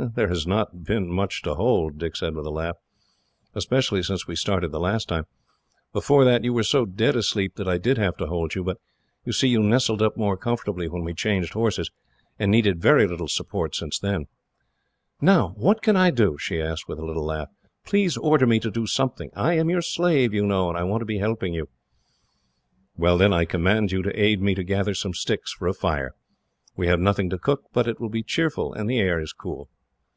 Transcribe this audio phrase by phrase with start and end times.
[0.00, 2.76] "There has not been much to hold," Dick said with a laugh,
[3.56, 5.24] "especially since we started the last time.
[5.92, 8.78] Before that, you were so dead asleep that I did have to hold you; but,
[9.24, 11.90] you see, you nestled up more comfortably when we changed horses,
[12.38, 14.26] and needed very little support since then."
[15.20, 17.48] "Now, what can I do?" she asked, with a little laugh.
[17.84, 19.30] "Please order me to do something.
[19.34, 21.68] I am your slave, you know, and I want to be helping you."
[22.96, 26.14] "Well, then, I command you to aid me to gather some sticks for a fire.
[26.76, 29.68] We have nothing to cook, but it will be cheerful, and the air is cool."